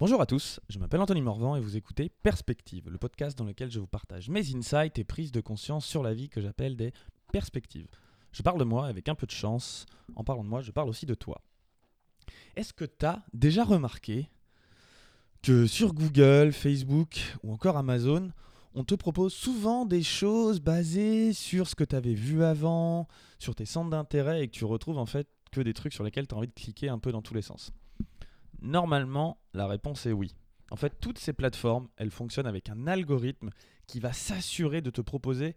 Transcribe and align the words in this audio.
Bonjour 0.00 0.20
à 0.20 0.26
tous, 0.26 0.60
je 0.68 0.78
m'appelle 0.78 1.00
Anthony 1.00 1.22
Morvan 1.22 1.56
et 1.56 1.60
vous 1.60 1.76
écoutez 1.76 2.08
Perspective, 2.08 2.88
le 2.88 2.98
podcast 2.98 3.36
dans 3.36 3.44
lequel 3.44 3.68
je 3.68 3.80
vous 3.80 3.88
partage 3.88 4.28
mes 4.28 4.54
insights 4.54 4.96
et 4.96 5.02
prises 5.02 5.32
de 5.32 5.40
conscience 5.40 5.84
sur 5.84 6.04
la 6.04 6.14
vie 6.14 6.28
que 6.28 6.40
j'appelle 6.40 6.76
des 6.76 6.92
perspectives. 7.32 7.88
Je 8.30 8.44
parle 8.44 8.60
de 8.60 8.64
moi 8.64 8.86
avec 8.86 9.08
un 9.08 9.16
peu 9.16 9.26
de 9.26 9.32
chance, 9.32 9.86
en 10.14 10.22
parlant 10.22 10.44
de 10.44 10.48
moi, 10.48 10.62
je 10.62 10.70
parle 10.70 10.88
aussi 10.88 11.04
de 11.04 11.14
toi. 11.14 11.42
Est-ce 12.54 12.72
que 12.72 12.84
tu 12.84 13.06
as 13.06 13.24
déjà 13.34 13.64
remarqué 13.64 14.30
que 15.42 15.66
sur 15.66 15.92
Google, 15.94 16.52
Facebook 16.52 17.18
ou 17.42 17.52
encore 17.52 17.76
Amazon, 17.76 18.30
on 18.74 18.84
te 18.84 18.94
propose 18.94 19.34
souvent 19.34 19.84
des 19.84 20.04
choses 20.04 20.60
basées 20.60 21.32
sur 21.32 21.66
ce 21.66 21.74
que 21.74 21.82
tu 21.82 21.96
avais 21.96 22.14
vu 22.14 22.44
avant, 22.44 23.08
sur 23.40 23.56
tes 23.56 23.66
centres 23.66 23.90
d'intérêt 23.90 24.44
et 24.44 24.46
que 24.46 24.52
tu 24.52 24.64
retrouves 24.64 24.98
en 24.98 25.06
fait 25.06 25.26
que 25.50 25.60
des 25.60 25.74
trucs 25.74 25.92
sur 25.92 26.04
lesquels 26.04 26.28
tu 26.28 26.36
as 26.36 26.38
envie 26.38 26.46
de 26.46 26.52
cliquer 26.52 26.88
un 26.88 27.00
peu 27.00 27.10
dans 27.10 27.20
tous 27.20 27.34
les 27.34 27.42
sens? 27.42 27.72
Normalement, 28.60 29.40
la 29.54 29.66
réponse 29.66 30.06
est 30.06 30.12
oui. 30.12 30.34
En 30.70 30.76
fait, 30.76 31.00
toutes 31.00 31.18
ces 31.18 31.32
plateformes, 31.32 31.88
elles 31.96 32.10
fonctionnent 32.10 32.46
avec 32.46 32.68
un 32.68 32.86
algorithme 32.86 33.50
qui 33.86 34.00
va 34.00 34.12
s'assurer 34.12 34.82
de 34.82 34.90
te 34.90 35.00
proposer 35.00 35.56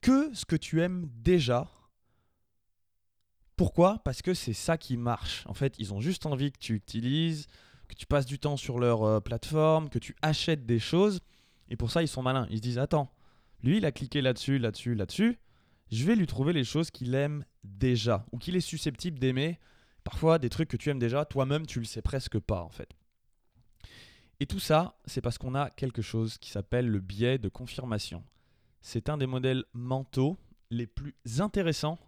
que 0.00 0.32
ce 0.34 0.44
que 0.44 0.56
tu 0.56 0.80
aimes 0.82 1.08
déjà. 1.14 1.68
Pourquoi? 3.56 4.00
Parce 4.04 4.22
que 4.22 4.34
c'est 4.34 4.52
ça 4.52 4.78
qui 4.78 4.96
marche. 4.96 5.44
En 5.46 5.54
fait, 5.54 5.74
ils 5.78 5.92
ont 5.92 6.00
juste 6.00 6.26
envie 6.26 6.52
que 6.52 6.58
tu 6.58 6.74
utilises, 6.74 7.46
que 7.88 7.94
tu 7.94 8.06
passes 8.06 8.26
du 8.26 8.38
temps 8.38 8.56
sur 8.56 8.78
leur 8.78 9.02
euh, 9.02 9.20
plateforme, 9.20 9.88
que 9.88 9.98
tu 9.98 10.16
achètes 10.22 10.66
des 10.66 10.78
choses. 10.78 11.20
Et 11.68 11.76
pour 11.76 11.90
ça, 11.90 12.02
ils 12.02 12.08
sont 12.08 12.22
malins. 12.22 12.46
Ils 12.50 12.58
se 12.58 12.62
disent, 12.62 12.78
attends, 12.78 13.12
lui, 13.62 13.78
il 13.78 13.84
a 13.84 13.92
cliqué 13.92 14.20
là-dessus, 14.20 14.58
là-dessus, 14.58 14.94
là-dessus. 14.94 15.38
Je 15.90 16.04
vais 16.04 16.16
lui 16.16 16.26
trouver 16.26 16.52
les 16.52 16.64
choses 16.64 16.90
qu'il 16.90 17.14
aime 17.14 17.44
déjà 17.64 18.24
ou 18.32 18.38
qu'il 18.38 18.56
est 18.56 18.60
susceptible 18.60 19.18
d'aimer 19.18 19.58
Parfois, 20.04 20.38
des 20.38 20.48
trucs 20.48 20.68
que 20.68 20.76
tu 20.76 20.90
aimes 20.90 20.98
déjà, 20.98 21.24
toi-même, 21.24 21.66
tu 21.66 21.78
le 21.78 21.84
sais 21.84 22.02
presque 22.02 22.38
pas 22.38 22.62
en 22.62 22.70
fait. 22.70 22.88
Et 24.40 24.46
tout 24.46 24.58
ça, 24.58 24.96
c'est 25.04 25.20
parce 25.20 25.38
qu'on 25.38 25.54
a 25.54 25.70
quelque 25.70 26.02
chose 26.02 26.36
qui 26.38 26.50
s'appelle 26.50 26.88
le 26.88 26.98
biais 26.98 27.38
de 27.38 27.48
confirmation. 27.48 28.24
C'est 28.80 29.08
un 29.08 29.16
des 29.16 29.28
modèles 29.28 29.64
mentaux 29.72 30.36
les 30.70 30.88
plus 30.88 31.14
intéressants 31.38 31.98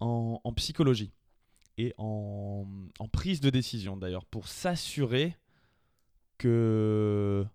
en, 0.00 0.52
psychologie 0.54 1.12
et 1.78 1.94
en, 1.96 2.66
prise 3.12 3.40
de 3.40 3.50
décision 3.50 3.96
d'ailleurs, 3.96 4.26
pour 4.26 4.48
s'assurer 4.48 5.36
que... 6.38 7.46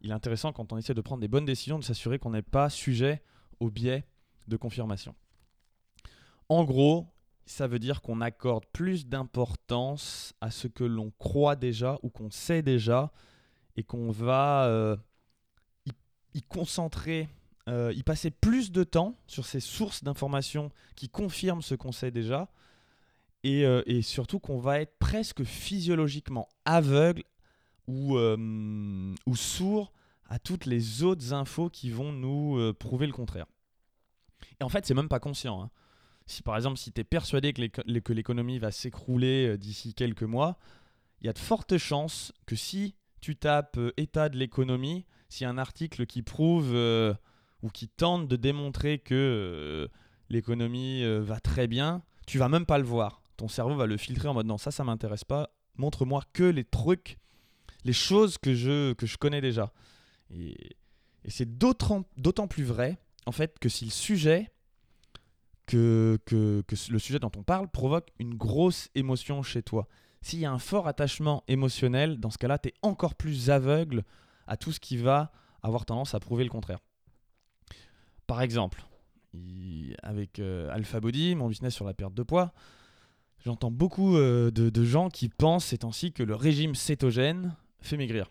Il 0.00 0.10
est 0.10 0.14
intéressant 0.14 0.52
quand 0.52 0.72
on 0.72 0.78
essaie 0.78 0.94
de 0.94 1.00
prendre 1.00 1.20
des 1.20 1.28
bonnes 1.28 1.44
décisions 1.44 1.78
de 1.78 1.84
s'assurer 1.84 2.20
qu'on 2.20 2.30
n'est 2.30 2.40
pas 2.40 2.70
sujet 2.70 3.20
au 3.58 3.68
biais 3.68 4.06
de 4.46 4.56
confirmation. 4.56 5.14
En 6.48 6.64
gros, 6.64 7.08
ça 7.48 7.66
veut 7.66 7.78
dire 7.78 8.02
qu'on 8.02 8.20
accorde 8.20 8.66
plus 8.72 9.06
d'importance 9.06 10.34
à 10.40 10.50
ce 10.50 10.68
que 10.68 10.84
l'on 10.84 11.10
croit 11.18 11.56
déjà 11.56 11.98
ou 12.02 12.10
qu'on 12.10 12.30
sait 12.30 12.62
déjà 12.62 13.10
et 13.76 13.82
qu'on 13.82 14.10
va 14.10 14.66
euh, 14.66 14.96
y, 16.34 16.42
concentrer, 16.42 17.28
euh, 17.68 17.92
y 17.94 18.02
passer 18.02 18.30
plus 18.30 18.70
de 18.70 18.84
temps 18.84 19.14
sur 19.26 19.46
ces 19.46 19.60
sources 19.60 20.04
d'informations 20.04 20.70
qui 20.94 21.08
confirment 21.08 21.62
ce 21.62 21.74
qu'on 21.74 21.90
sait 21.90 22.10
déjà 22.10 22.48
et, 23.44 23.64
euh, 23.64 24.02
surtout 24.02 24.40
qu'on 24.40 24.58
va 24.58 24.80
être 24.80 24.98
presque 24.98 25.42
physiologiquement 25.42 26.48
aveugle 26.66 27.22
ou, 27.86 28.18
ou 28.18 29.36
sourd 29.36 29.92
à 30.28 30.38
toutes 30.38 30.66
les 30.66 31.02
autres 31.02 31.32
infos 31.32 31.70
qui 31.70 31.88
vont 31.88 32.12
nous 32.12 32.74
prouver 32.74 33.06
le 33.06 33.14
contraire. 33.14 33.46
Et 34.60 34.64
en 34.64 34.68
fait, 34.68 34.84
c'est 34.84 34.92
même 34.92 35.08
pas 35.08 35.20
conscient. 35.20 35.62
Hein. 35.62 35.70
Si 36.28 36.42
par 36.42 36.56
exemple, 36.56 36.76
si 36.76 36.92
tu 36.92 37.00
es 37.00 37.04
persuadé 37.04 37.54
que 37.54 38.12
l'économie 38.12 38.58
va 38.58 38.70
s'écrouler 38.70 39.48
euh, 39.48 39.56
d'ici 39.56 39.94
quelques 39.94 40.22
mois, 40.22 40.58
il 41.22 41.26
y 41.26 41.30
a 41.30 41.32
de 41.32 41.38
fortes 41.38 41.78
chances 41.78 42.32
que 42.44 42.54
si 42.54 42.94
tu 43.22 43.34
tapes 43.34 43.78
euh, 43.78 43.92
état 43.96 44.28
de 44.28 44.36
l'économie, 44.36 45.06
s'il 45.30 45.44
y 45.44 45.46
a 45.46 45.50
un 45.50 45.58
article 45.58 46.04
qui 46.04 46.22
prouve 46.22 46.72
euh, 46.74 47.14
ou 47.62 47.70
qui 47.70 47.88
tente 47.88 48.28
de 48.28 48.36
démontrer 48.36 48.98
que 48.98 49.88
l'économie 50.28 51.02
va 51.20 51.40
très 51.40 51.66
bien, 51.66 52.02
tu 52.26 52.38
vas 52.38 52.48
même 52.48 52.66
pas 52.66 52.78
le 52.78 52.84
voir. 52.84 53.20
Ton 53.36 53.48
cerveau 53.48 53.74
va 53.74 53.86
le 53.86 53.96
filtrer 53.96 54.28
en 54.28 54.34
mode 54.34 54.46
non, 54.46 54.58
ça, 54.58 54.70
ça 54.70 54.84
m'intéresse 54.84 55.24
pas. 55.24 55.50
Montre-moi 55.76 56.22
que 56.32 56.44
les 56.44 56.62
trucs, 56.62 57.18
les 57.84 57.92
choses 57.92 58.38
que 58.38 58.54
je, 58.54 58.92
que 58.92 59.06
je 59.06 59.16
connais 59.16 59.40
déjà. 59.40 59.72
Et, 60.30 60.76
et 61.24 61.30
c'est 61.30 61.58
d'autant 61.58 62.04
plus 62.48 62.64
vrai, 62.64 62.98
en 63.26 63.32
fait, 63.32 63.58
que 63.58 63.68
si 63.68 63.86
le 63.86 63.90
sujet 63.90 64.52
que, 65.68 66.18
le 66.90 66.98
sujet 66.98 67.18
dont 67.18 67.30
on 67.36 67.42
parle 67.42 67.68
provoque 67.68 68.08
une 68.18 68.34
grosse 68.34 68.88
émotion 68.94 69.42
chez 69.42 69.62
toi. 69.62 69.86
S'il 70.22 70.40
y 70.40 70.46
a 70.46 70.50
un 70.50 70.58
fort 70.58 70.88
attachement 70.88 71.44
émotionnel, 71.46 72.18
dans 72.18 72.30
ce 72.30 72.38
cas-là, 72.38 72.58
tu 72.58 72.70
es 72.70 72.74
encore 72.82 73.14
plus 73.14 73.50
aveugle 73.50 74.02
à 74.46 74.56
tout 74.56 74.72
ce 74.72 74.80
qui 74.80 74.96
va 74.96 75.30
avoir 75.62 75.84
tendance 75.84 76.14
à 76.14 76.20
prouver 76.20 76.44
le 76.44 76.50
contraire. 76.50 76.80
Par 78.26 78.42
exemple, 78.42 78.84
avec 80.02 80.38
euh, 80.38 80.70
Alpha 80.72 81.00
Body, 81.00 81.34
mon 81.34 81.48
business 81.48 81.74
sur 81.74 81.84
la 81.84 81.94
perte 81.94 82.14
de 82.14 82.22
poids, 82.22 82.52
j'entends 83.44 83.70
beaucoup 83.70 84.16
euh, 84.16 84.50
de, 84.50 84.70
de, 84.70 84.84
gens 84.84 85.10
qui 85.10 85.28
pensent 85.28 85.66
ces 85.66 85.78
temps-ci 85.78 86.12
que 86.12 86.22
le 86.22 86.34
régime 86.34 86.74
cétogène 86.74 87.54
fait 87.80 87.96
maigrir. 87.96 88.30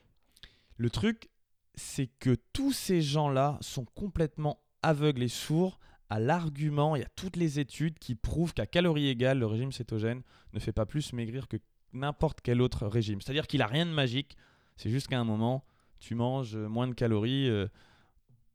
Le 0.75 0.89
truc, 0.89 1.29
c'est 1.75 2.07
que 2.19 2.35
tous 2.53 2.73
ces 2.73 3.01
gens-là 3.01 3.57
sont 3.61 3.85
complètement 3.85 4.59
aveugles 4.81 5.23
et 5.23 5.29
sourds 5.29 5.79
à 6.09 6.19
l'argument, 6.19 6.95
il 6.95 7.01
y 7.01 7.05
a 7.05 7.09
toutes 7.15 7.35
les 7.35 7.59
études 7.59 7.99
qui 7.99 8.15
prouvent 8.15 8.53
qu'à 8.53 8.65
calories 8.65 9.07
égales, 9.07 9.39
le 9.39 9.45
régime 9.45 9.71
cétogène 9.71 10.21
ne 10.53 10.59
fait 10.59 10.71
pas 10.71 10.85
plus 10.85 11.13
maigrir 11.13 11.47
que 11.47 11.57
n'importe 11.93 12.39
quel 12.41 12.61
autre 12.61 12.87
régime. 12.87 13.21
C'est-à-dire 13.21 13.47
qu'il 13.47 13.59
n'a 13.59 13.67
rien 13.67 13.85
de 13.85 13.91
magique, 13.91 14.37
c'est 14.77 14.89
juste 14.89 15.07
qu'à 15.07 15.19
un 15.19 15.23
moment, 15.23 15.65
tu 15.99 16.15
manges 16.15 16.55
moins 16.55 16.87
de 16.87 16.93
calories 16.93 17.49
euh, 17.49 17.67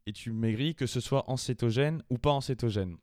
et 0.06 0.12
tu 0.12 0.32
maigris, 0.32 0.74
que 0.74 0.86
ce 0.86 1.00
soit 1.00 1.28
en 1.28 1.36
cétogène 1.36 2.02
ou 2.10 2.18
pas 2.18 2.32
en 2.32 2.40
cétogène. 2.40 2.96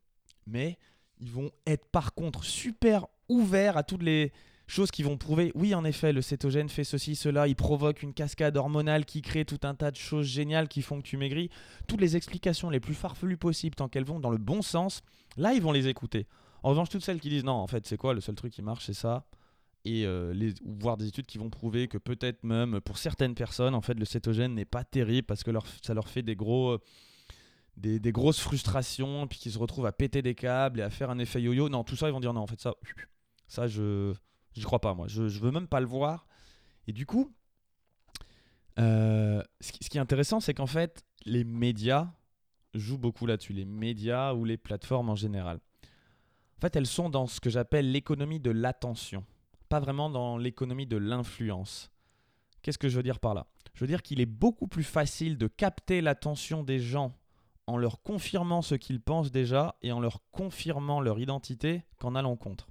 Mais 0.47 0.77
ils 1.19 1.31
vont 1.31 1.51
être 1.67 1.85
par 1.87 2.13
contre 2.13 2.43
super 2.43 3.05
ouverts 3.27 3.77
à 3.77 3.83
toutes 3.83 4.03
les, 4.03 4.31
Choses 4.69 4.91
qui 4.91 5.01
vont 5.01 5.17
prouver, 5.17 5.51
oui, 5.55 5.73
en 5.73 5.83
effet, 5.83 6.13
le 6.13 6.21
cétogène 6.21 6.69
fait 6.69 6.83
ceci, 6.83 7.15
cela, 7.15 7.47
il 7.47 7.55
provoque 7.55 8.03
une 8.03 8.13
cascade 8.13 8.55
hormonale 8.55 9.03
qui 9.03 9.23
crée 9.23 9.43
tout 9.43 9.57
un 9.63 9.73
tas 9.73 9.89
de 9.89 9.95
choses 9.95 10.27
géniales 10.27 10.67
qui 10.67 10.83
font 10.83 11.01
que 11.01 11.07
tu 11.07 11.17
maigris. 11.17 11.49
Toutes 11.87 11.99
les 11.99 12.15
explications 12.15 12.69
les 12.69 12.79
plus 12.79 12.93
farfelues 12.93 13.35
possibles, 13.35 13.73
tant 13.73 13.89
qu'elles 13.89 14.05
vont 14.05 14.19
dans 14.19 14.29
le 14.29 14.37
bon 14.37 14.61
sens, 14.61 15.01
là, 15.37 15.55
ils 15.55 15.61
vont 15.61 15.71
les 15.71 15.87
écouter. 15.87 16.27
En 16.61 16.69
revanche, 16.69 16.89
toutes 16.89 17.03
celles 17.03 17.19
qui 17.19 17.29
disent 17.29 17.43
non, 17.43 17.53
en 17.53 17.65
fait, 17.65 17.87
c'est 17.87 17.97
quoi 17.97 18.13
le 18.13 18.21
seul 18.21 18.35
truc 18.35 18.53
qui 18.53 18.61
marche, 18.61 18.85
c'est 18.85 18.93
ça. 18.93 19.25
Et 19.85 20.05
euh, 20.05 20.51
ou 20.63 20.75
voir 20.79 20.97
des 20.97 21.07
études 21.07 21.25
qui 21.25 21.39
vont 21.39 21.49
prouver 21.49 21.87
que 21.87 21.97
peut-être 21.97 22.43
même 22.43 22.79
pour 22.79 22.99
certaines 22.99 23.33
personnes, 23.33 23.73
en 23.73 23.81
fait, 23.81 23.95
le 23.95 24.05
cétogène 24.05 24.53
n'est 24.53 24.65
pas 24.65 24.83
terrible 24.83 25.25
parce 25.25 25.43
que 25.43 25.49
ça 25.81 25.95
leur 25.95 26.07
fait 26.07 26.21
des 26.21 26.35
gros. 26.35 26.77
des, 27.75 27.99
des, 27.99 28.11
grosses 28.11 28.39
frustrations, 28.39 29.25
puis 29.25 29.39
qu'ils 29.39 29.53
se 29.53 29.57
retrouvent 29.57 29.87
à 29.87 29.93
péter 29.93 30.21
des 30.21 30.35
câbles 30.35 30.79
et 30.79 30.83
à 30.83 30.91
faire 30.91 31.09
un 31.09 31.17
effet 31.17 31.41
yo-yo. 31.41 31.69
Non, 31.69 31.83
tout 31.83 31.95
ça, 31.95 32.07
ils 32.07 32.11
vont 32.11 32.19
dire 32.19 32.33
non, 32.33 32.41
en 32.41 32.47
fait, 32.47 32.61
ça, 32.61 32.75
ça 33.47 33.65
je, 33.65 34.13
je 34.59 34.65
crois 34.65 34.79
pas, 34.79 34.93
moi. 34.93 35.07
Je, 35.07 35.27
je 35.27 35.39
veux 35.39 35.51
même 35.51 35.67
pas 35.67 35.79
le 35.79 35.85
voir. 35.85 36.27
Et 36.87 36.93
du 36.93 37.05
coup, 37.05 37.31
euh, 38.79 39.43
ce, 39.59 39.71
qui, 39.71 39.97
est 39.97 40.01
intéressant, 40.01 40.39
c'est 40.39 40.53
qu'en 40.53 40.67
fait, 40.67 41.03
les 41.25 41.43
médias 41.43 42.11
jouent 42.73 42.97
beaucoup 42.97 43.25
là-dessus. 43.25 43.53
Les 43.53 43.65
médias 43.65 44.33
ou 44.33 44.45
les 44.45 44.57
plateformes 44.57 45.09
en 45.09 45.15
général. 45.15 45.59
En 46.57 46.61
fait, 46.61 46.75
elles 46.75 46.87
sont 46.87 47.09
dans 47.09 47.27
ce 47.27 47.39
que 47.39 47.49
j'appelle 47.49 47.91
l'économie 47.91 48.39
de 48.39 48.51
l'attention. 48.51 49.25
Pas 49.69 49.79
vraiment 49.79 50.09
dans 50.09 50.37
l'économie 50.37 50.87
de 50.87 50.97
l'influence. 50.97 51.91
Qu'est-ce 52.61 52.77
que 52.77 52.89
je 52.89 52.97
veux 52.97 53.03
dire 53.03 53.19
par 53.19 53.33
là? 53.33 53.47
Je 53.73 53.81
veux 53.81 53.87
dire 53.87 54.01
qu'il 54.01 54.19
est 54.19 54.25
beaucoup 54.25 54.67
plus 54.67 54.83
facile 54.83 55.37
de 55.37 55.47
capter 55.47 56.01
l'attention 56.01 56.63
des 56.63 56.79
gens 56.79 57.15
en 57.67 57.77
leur 57.77 58.01
confirmant 58.01 58.61
ce 58.61 58.75
qu'ils 58.75 58.99
pensent 58.99 59.31
déjà 59.31 59.75
et 59.81 59.91
en 59.91 59.99
leur 59.99 60.21
confirmant 60.31 61.01
leur 61.01 61.19
identité 61.19 61.83
qu'en 61.99 62.15
allant 62.15 62.35
contre. 62.35 62.67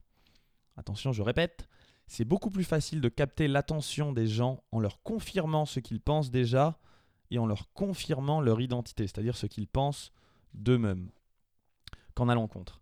Attention, 0.76 1.12
je 1.12 1.22
répète, 1.22 1.68
c'est 2.08 2.24
beaucoup 2.24 2.50
plus 2.50 2.64
facile 2.64 3.00
de 3.02 3.08
capter 3.10 3.48
l'attention 3.48 4.12
des 4.12 4.26
gens 4.26 4.64
en 4.72 4.80
leur 4.80 5.02
confirmant 5.02 5.66
ce 5.66 5.78
qu'ils 5.78 6.00
pensent 6.00 6.30
déjà 6.30 6.78
et 7.30 7.38
en 7.38 7.46
leur 7.46 7.70
confirmant 7.74 8.40
leur 8.40 8.62
identité, 8.62 9.06
c'est-à-dire 9.06 9.36
ce 9.36 9.46
qu'ils 9.46 9.68
pensent 9.68 10.10
d'eux-mêmes, 10.54 11.10
qu'en 12.14 12.30
à 12.30 12.34
l'encontre. 12.34 12.80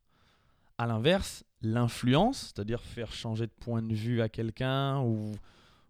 A 0.79 0.87
l'inverse, 0.87 1.45
l'influence, 1.61 2.53
c'est-à-dire 2.55 2.81
faire 2.81 3.13
changer 3.13 3.49
de 3.49 3.53
point 3.53 3.83
de 3.83 3.95
vue 3.95 4.23
à 4.23 4.29
quelqu'un 4.29 5.01
ou, 5.01 5.33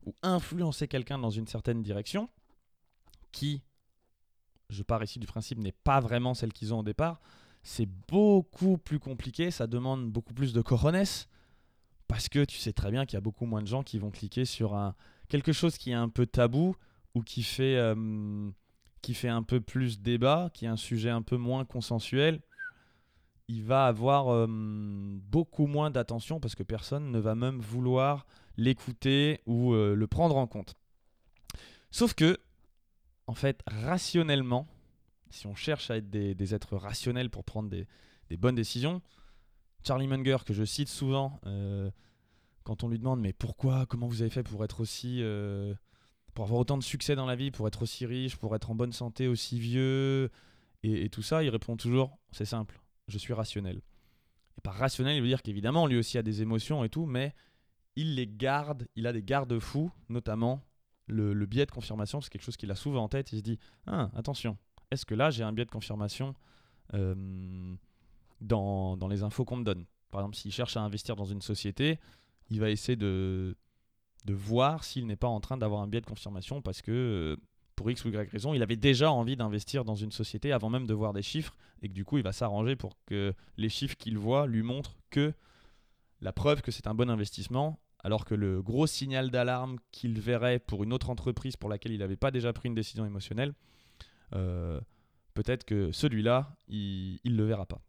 ou 0.06 0.14
influencer 0.22 0.88
quelqu'un 0.88 1.18
dans 1.18 1.30
une 1.30 1.46
certaine 1.46 1.82
direction, 1.82 2.30
qui, 3.32 3.60
je 4.70 4.82
pars 4.82 5.02
ici 5.02 5.18
du 5.18 5.26
principe, 5.26 5.58
n'est 5.58 5.72
pas 5.72 6.00
vraiment 6.00 6.32
celle 6.32 6.54
qu'ils 6.54 6.72
ont 6.72 6.78
au 6.78 6.84
départ, 6.84 7.20
c'est 7.62 7.88
beaucoup 8.08 8.78
plus 8.78 8.98
compliqué, 8.98 9.50
ça 9.50 9.66
demande 9.66 10.08
beaucoup 10.08 10.32
plus 10.32 10.54
de 10.54 10.62
coronesse, 10.62 11.28
parce 12.08 12.28
que 12.28 12.44
tu 12.44 12.58
sais 12.58 12.72
très 12.72 12.90
bien 12.90 13.06
qu'il 13.06 13.16
y 13.16 13.18
a 13.18 13.22
beaucoup 13.22 13.46
moins 13.46 13.62
de 13.62 13.66
gens 13.66 13.82
qui 13.82 13.98
vont 13.98 14.10
cliquer 14.10 14.44
sur 14.44 14.76
quelque 15.28 15.52
chose 15.52 15.76
qui 15.76 15.90
est 15.90 15.94
un 15.94 16.08
peu 16.08 16.26
tabou 16.26 16.76
ou 17.14 17.22
qui 17.22 17.42
fait, 17.42 17.76
euh, 17.76 18.50
qui 19.02 19.14
fait 19.14 19.28
un 19.28 19.42
peu 19.42 19.60
plus 19.60 20.00
débat, 20.00 20.50
qui 20.52 20.66
est 20.66 20.68
un 20.68 20.76
sujet 20.76 21.10
un 21.10 21.22
peu 21.22 21.36
moins 21.36 21.64
consensuel. 21.64 22.40
Il 23.48 23.64
va 23.64 23.86
avoir 23.86 24.28
euh, 24.28 24.46
beaucoup 24.48 25.66
moins 25.66 25.90
d'attention 25.90 26.40
parce 26.40 26.54
que 26.54 26.62
personne 26.62 27.10
ne 27.10 27.18
va 27.18 27.34
même 27.34 27.58
vouloir 27.58 28.26
l'écouter 28.56 29.40
ou 29.46 29.72
euh, 29.72 29.94
le 29.94 30.06
prendre 30.06 30.36
en 30.36 30.46
compte. 30.46 30.74
Sauf 31.90 32.12
que, 32.14 32.38
en 33.26 33.34
fait, 33.34 33.62
rationnellement, 33.66 34.66
si 35.30 35.46
on 35.46 35.54
cherche 35.54 35.90
à 35.90 35.96
être 35.96 36.10
des, 36.10 36.54
êtres 36.54 36.76
rationnels 36.76 37.30
pour 37.30 37.44
prendre 37.44 37.70
des, 37.70 37.86
bonnes 38.36 38.54
décisions, 38.54 39.00
Charlie 39.86 40.08
Munger, 40.08 40.38
que 40.44 40.52
je 40.52 40.64
cite 40.64 40.88
souvent, 40.88 41.40
euh, 41.46 41.90
quand 42.64 42.82
on 42.82 42.88
lui 42.88 42.98
demande 42.98 43.20
mais 43.20 43.32
pourquoi, 43.32 43.86
comment 43.86 44.08
vous 44.08 44.22
avez 44.22 44.30
fait 44.30 44.42
pour 44.42 44.64
être 44.64 44.80
aussi, 44.80 45.18
euh, 45.22 45.74
pour 46.34 46.44
avoir 46.44 46.60
autant 46.60 46.76
de 46.76 46.82
succès 46.82 47.14
dans 47.14 47.26
la 47.26 47.36
vie, 47.36 47.52
pour 47.52 47.68
être 47.68 47.82
aussi 47.82 48.04
riche, 48.04 48.36
pour 48.36 48.56
être 48.56 48.70
en 48.70 48.74
bonne 48.74 48.92
santé, 48.92 49.28
aussi 49.28 49.60
vieux, 49.60 50.30
et, 50.82 51.08
tout 51.08 51.22
ça, 51.22 51.42
il 51.42 51.48
répond 51.50 51.76
toujours, 51.76 52.18
c'est 52.32 52.44
simple, 52.44 52.80
je 53.08 53.18
suis 53.18 53.32
rationnel. 53.32 53.80
Et 54.58 54.60
par 54.60 54.74
rationnel, 54.74 55.16
il 55.16 55.22
veut 55.22 55.28
dire 55.28 55.42
qu'évidemment, 55.42 55.86
lui 55.86 55.96
aussi 55.96 56.18
a 56.18 56.22
des 56.22 56.42
émotions 56.42 56.82
et 56.82 56.88
tout, 56.88 57.06
mais 57.06 57.34
il 57.94 58.16
les 58.16 58.26
garde, 58.26 58.88
il 58.96 59.06
a 59.06 59.12
des 59.12 59.22
garde-fous, 59.22 59.90
notamment 60.08 60.64
le, 61.06 61.32
biais 61.46 61.66
de 61.66 61.70
confirmation, 61.70 62.20
c'est 62.20 62.30
quelque 62.30 62.44
chose 62.44 62.56
qu'il 62.56 62.70
a 62.72 62.76
souvent 62.76 63.04
en 63.04 63.08
tête. 63.08 63.32
Il 63.32 63.38
se 63.38 63.42
dit 63.42 63.58
ah, 63.86 64.10
attention, 64.16 64.58
est-ce 64.90 65.06
que 65.06 65.14
là 65.14 65.30
j'ai 65.30 65.44
un 65.44 65.52
biais 65.52 65.64
de 65.64 65.70
confirmation 65.70 66.34
euh, 66.94 67.76
dans, 68.40 68.96
les 69.08 69.22
infos 69.22 69.44
qu'on 69.44 69.56
me 69.56 69.64
donne 69.64 69.84
Par 70.10 70.20
exemple, 70.20 70.36
s'il 70.36 70.52
cherche 70.52 70.76
à 70.76 70.80
investir 70.80 71.16
dans 71.16 71.24
une 71.24 71.42
société, 71.42 71.98
il 72.50 72.60
va 72.60 72.70
essayer 72.70 72.96
de, 72.96 73.56
de 74.24 74.34
voir 74.34 74.84
s'il 74.84 75.06
n'est 75.06 75.16
pas 75.16 75.28
en 75.28 75.40
train 75.40 75.56
d'avoir 75.56 75.82
un 75.82 75.88
biais 75.88 76.00
de 76.00 76.06
confirmation 76.06 76.62
parce 76.62 76.82
que 76.82 76.92
euh, 76.92 77.36
pour 77.74 77.90
X 77.90 78.04
ou 78.04 78.08
Y 78.08 78.30
raison, 78.30 78.54
il 78.54 78.62
avait 78.62 78.76
déjà 78.76 79.10
envie 79.10 79.36
d'investir 79.36 79.84
dans 79.84 79.94
une 79.94 80.12
société 80.12 80.52
avant 80.52 80.70
même 80.70 80.86
de 80.86 80.94
voir 80.94 81.12
des 81.12 81.22
chiffres 81.22 81.56
et 81.82 81.88
que 81.88 81.94
du 81.94 82.04
coup 82.04 82.18
il 82.18 82.24
va 82.24 82.32
s'arranger 82.32 82.76
pour 82.76 82.96
que 83.04 83.34
les 83.56 83.68
chiffres 83.68 83.96
qu'il 83.96 84.16
voit 84.16 84.46
lui 84.46 84.62
montrent 84.62 84.96
que 85.10 85.34
la 86.20 86.32
preuve 86.32 86.62
que 86.62 86.70
c'est 86.70 86.86
un 86.86 86.94
bon 86.94 87.10
investissement 87.10 87.78
alors 88.06 88.24
que 88.24 88.34
le 88.34 88.62
gros 88.62 88.86
signal 88.86 89.30
d'alarme 89.30 89.78
qu'il 89.90 90.20
verrait 90.20 90.60
pour 90.60 90.84
une 90.84 90.92
autre 90.92 91.10
entreprise 91.10 91.56
pour 91.56 91.68
laquelle 91.68 91.92
il 91.92 91.98
n'avait 91.98 92.16
pas 92.16 92.30
déjà 92.30 92.52
pris 92.52 92.68
une 92.68 92.74
décision 92.74 93.04
émotionnelle, 93.04 93.52
euh, 94.32 94.80
peut-être 95.34 95.64
que 95.64 95.90
celui-là, 95.90 96.56
il 96.68 97.18
ne 97.24 97.36
le 97.36 97.44
verra 97.44 97.66
pas. 97.66 97.80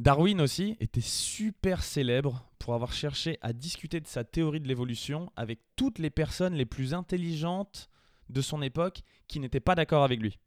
Darwin 0.00 0.40
aussi 0.40 0.78
était 0.80 1.02
super 1.02 1.82
célèbre 1.82 2.42
pour 2.58 2.72
avoir 2.72 2.94
cherché 2.94 3.36
à 3.42 3.52
discuter 3.52 4.00
de 4.00 4.06
sa 4.06 4.24
théorie 4.24 4.60
de 4.60 4.66
l'évolution 4.66 5.30
avec 5.36 5.60
toutes 5.76 5.98
les 5.98 6.08
personnes 6.08 6.54
les 6.54 6.64
plus 6.64 6.94
intelligentes 6.94 7.90
de 8.30 8.40
son 8.40 8.62
époque 8.62 9.02
qui 9.28 9.40
n'étaient 9.40 9.60
pas 9.60 9.74
d'accord 9.74 10.02
avec 10.02 10.18
lui. 10.18 10.38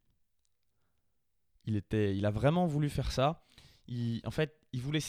Il, 1.66 1.76
était, 1.76 2.18
il 2.18 2.26
a 2.26 2.32
vraiment 2.32 2.66
voulu 2.66 2.90
faire 2.90 3.12
ça. 3.12 3.44
en 4.26 4.32
fait, 4.32 4.58
il 4.72 4.82
voulait 4.82 5.06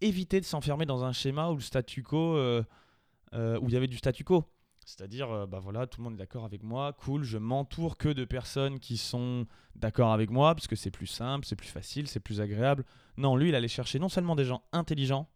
éviter 0.00 0.38
de 0.38 0.44
s'enfermer 0.44 0.86
dans 0.86 1.02
un 1.02 1.12
schéma 1.12 1.50
où 1.50 1.56
le 1.56 1.60
statu 1.60 2.04
quo, 2.04 2.36
euh, 2.36 2.62
euh, 3.34 3.58
où 3.58 3.68
il 3.68 3.74
y 3.74 3.76
avait 3.76 3.88
du 3.88 3.96
statu 3.96 4.22
quo. 4.22 4.44
C'est-à-dire, 4.88 5.30
euh, 5.30 5.46
bah 5.46 5.58
voilà, 5.58 5.86
tout 5.86 6.00
le 6.00 6.04
monde 6.04 6.14
est 6.14 6.18
d'accord 6.18 6.46
avec 6.46 6.62
moi, 6.62 6.94
cool, 6.94 7.22
je 7.22 7.36
m'entoure 7.36 7.98
que 7.98 8.08
de 8.08 8.24
personnes 8.24 8.80
qui 8.80 8.96
sont 8.96 9.46
d'accord 9.76 10.14
avec 10.14 10.30
moi, 10.30 10.54
puisque 10.54 10.78
c'est 10.78 10.90
plus 10.90 11.06
simple, 11.06 11.44
c'est 11.44 11.56
plus 11.56 11.68
facile, 11.68 12.08
c'est 12.08 12.20
plus 12.20 12.40
agréable. 12.40 12.86
Non, 13.18 13.36
lui, 13.36 13.50
il 13.50 13.54
allait 13.54 13.68
chercher 13.68 13.98
non 13.98 14.08
seulement 14.08 14.34
des 14.34 14.46
gens 14.46 14.62
intelligents, 14.72 15.28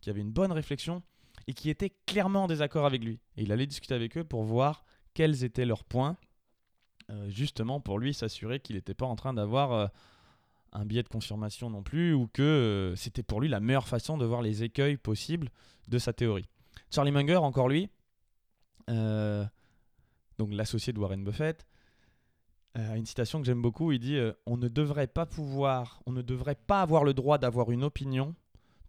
qui 0.00 0.10
avaient 0.10 0.20
une 0.20 0.30
bonne 0.30 0.52
réflexion, 0.52 1.02
et 1.48 1.54
qui 1.54 1.70
étaient 1.70 1.90
clairement 2.06 2.44
en 2.44 2.46
désaccord 2.46 2.86
avec 2.86 3.02
lui. 3.02 3.18
Et 3.36 3.42
il 3.42 3.50
allait 3.50 3.66
discuter 3.66 3.94
avec 3.94 4.16
eux 4.16 4.22
pour 4.22 4.44
voir 4.44 4.84
quels 5.12 5.42
étaient 5.42 5.66
leurs 5.66 5.82
points, 5.82 6.16
justement 7.26 7.80
pour 7.80 7.98
lui 7.98 8.14
s'assurer 8.14 8.60
qu'il 8.60 8.76
n'était 8.76 8.94
pas 8.94 9.06
en 9.06 9.16
train 9.16 9.34
d'avoir 9.34 9.90
un 10.72 10.84
biais 10.84 11.02
de 11.02 11.08
confirmation 11.08 11.68
non 11.68 11.82
plus, 11.82 12.14
ou 12.14 12.28
que 12.28 12.42
euh, 12.42 12.94
c'était 12.94 13.24
pour 13.24 13.40
lui 13.40 13.48
la 13.48 13.58
meilleure 13.58 13.88
façon 13.88 14.18
de 14.18 14.24
voir 14.24 14.40
les 14.40 14.62
écueils 14.62 14.96
possibles 14.96 15.50
de 15.88 15.98
sa 15.98 16.12
théorie. 16.12 16.48
Charlie 16.92 17.10
Munger, 17.10 17.36
encore 17.36 17.68
lui, 17.68 17.84
euh, 17.84 18.03
donc 18.88 20.52
l'associé 20.52 20.92
de 20.92 20.98
Warren 20.98 21.24
Buffett, 21.24 21.66
euh, 22.76 22.94
une 22.94 23.06
citation 23.06 23.40
que 23.40 23.46
j'aime 23.46 23.62
beaucoup. 23.62 23.92
Il 23.92 24.00
dit 24.00 24.18
On 24.46 24.56
ne 24.56 24.68
devrait 24.68 25.06
pas 25.06 25.26
pouvoir, 25.26 26.02
on 26.06 26.12
ne 26.12 26.22
devrait 26.22 26.56
pas 26.56 26.82
avoir 26.82 27.04
le 27.04 27.14
droit 27.14 27.38
d'avoir 27.38 27.70
une 27.70 27.84
opinion 27.84 28.34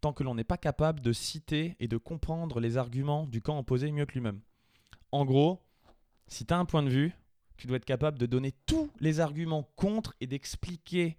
tant 0.02 0.14
que 0.14 0.24
l'on 0.24 0.36
n'est 0.36 0.44
pas 0.44 0.58
capable 0.58 1.02
de 1.02 1.14
citer 1.14 1.76
et 1.80 1.88
de 1.88 1.98
comprendre 1.98 2.60
les 2.60 2.78
arguments 2.78 3.26
du 3.26 3.42
camp 3.42 3.58
opposé 3.58 3.92
mieux 3.92 4.06
que 4.06 4.14
lui-même. 4.14 4.40
En 5.12 5.26
gros, 5.26 5.62
si 6.28 6.46
tu 6.46 6.54
as 6.54 6.58
un 6.58 6.66
point 6.66 6.84
de 6.84 6.90
vue, 6.90 7.14
tu 7.58 7.68
dois 7.68 7.78
être 7.78 7.86
capable 7.86 8.20
de 8.20 8.26
donner 8.26 8.52
tous 8.66 8.92
les 9.00 9.20
arguments 9.20 9.68
contre 9.76 10.14
et 10.20 10.28
d'expliquer 10.28 11.18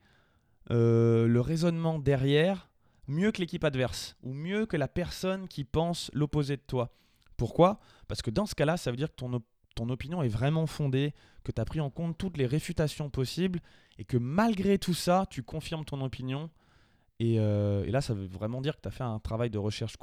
euh, 0.70 1.26
le 1.26 1.40
raisonnement 1.40 1.98
derrière 1.98 2.68
mieux 3.08 3.32
que 3.32 3.40
l'équipe 3.40 3.64
adverse 3.64 4.16
ou 4.22 4.32
mieux 4.32 4.66
que 4.66 4.76
la 4.76 4.88
personne 4.88 5.48
qui 5.48 5.64
pense 5.64 6.10
l'opposé 6.12 6.56
de 6.56 6.62
toi. 6.62 6.92
Pourquoi? 7.36 7.80
Parce 8.08 8.22
que 8.22 8.30
dans 8.30 8.46
ce 8.46 8.54
cas-là, 8.54 8.76
ça 8.76 8.90
veut 8.90 8.96
dire 8.96 9.10
que 9.10 9.16
ton, 9.16 9.42
ton 9.74 9.88
opinion 9.88 10.22
est 10.22 10.28
vraiment 10.28 10.66
fondée, 10.66 11.14
que 11.44 11.52
tu 11.52 11.60
as 11.60 11.64
pris 11.64 11.80
en 11.80 11.90
compte 11.90 12.18
toutes 12.18 12.36
les 12.36 12.46
réfutations 12.46 13.10
possibles 13.10 13.60
et 13.98 14.04
que 14.04 14.16
malgré 14.16 14.78
tout 14.78 14.94
ça, 14.94 15.26
tu 15.30 15.42
confirmes 15.42 15.84
ton 15.84 16.00
opinion. 16.00 16.50
Et, 17.18 17.38
euh, 17.38 17.88
là, 17.90 18.00
ça 18.00 18.14
veut 18.14 18.26
vraiment 18.26 18.60
dire 18.60 18.76
que 18.76 18.82
tu 18.82 18.88
as 18.88 18.90
fait 18.90 19.04
un 19.04 19.18
travail 19.18 19.50
de 19.50 19.58
recherche 19.58 19.96